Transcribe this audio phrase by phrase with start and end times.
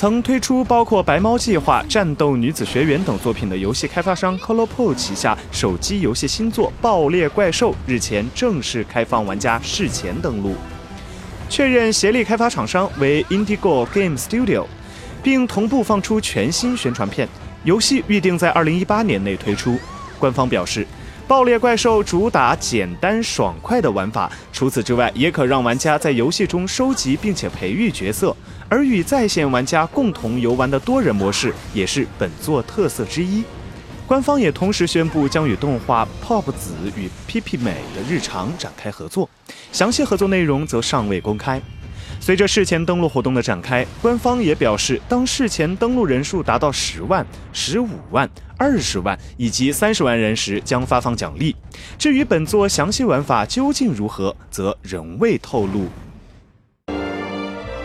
[0.00, 10.54] 曾推出包括《白猫计划》《战斗女子学园》等作品的游戏开发商 ColorPo 旗下手机游戏新作《爆裂怪兽》日前正式开放玩家事前登录，
[11.50, 14.64] 确认协力开发厂商为 Indigo Game Studio，
[15.22, 17.28] 并同步放出全新宣传片。
[17.64, 19.78] 游戏预定在2018年内推出。
[20.18, 20.86] 官方表示。
[21.28, 28.36] 爆裂怪兽主打简单爽快的玩法，除此之外，也可让玩家在游戏中收集并且培育角色，
[28.70, 33.42] 而与在线玩家共同游玩的多人模式也是本作特色之一。
[34.06, 39.28] 官方也同时宣布将与动画 Pop 子与 P P 美的日常展开合作，
[39.72, 41.60] 详细合作内容则尚未公开。
[42.20, 51.56] 随着事前登录活动的展开，官方也表示，当事前登录人数达到十万、十五万、二十万以及三十万人时，将发放奖励。
[51.98, 55.88] 至于本作详细玩法究竟如何，则仍未透露。